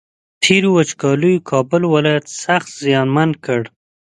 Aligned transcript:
تېرو 0.43 0.69
وچکالیو 0.77 1.43
کابل 1.49 1.81
ولایت 1.93 2.25
سخت 2.43 2.69
زیانمن 2.83 3.29
کړ 3.45 3.61